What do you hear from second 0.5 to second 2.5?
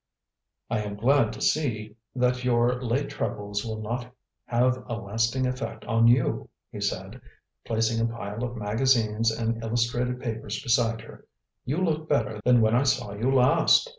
"I am glad to see that